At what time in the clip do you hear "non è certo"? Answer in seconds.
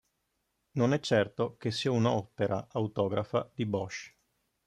0.77-1.57